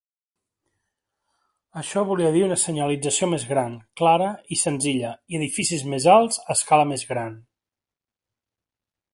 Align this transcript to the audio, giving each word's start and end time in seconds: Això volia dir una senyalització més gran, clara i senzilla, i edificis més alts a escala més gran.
Això 1.81 2.01
volia 2.11 2.31
dir 2.37 2.41
una 2.45 2.57
senyalització 2.61 3.29
més 3.33 3.45
gran, 3.51 3.77
clara 4.01 4.31
i 4.55 4.59
senzilla, 4.63 5.13
i 5.35 5.39
edificis 5.41 5.85
més 5.95 6.11
alts 6.17 6.43
a 6.47 6.49
escala 6.59 6.89
més 6.95 7.09
gran. 7.15 7.41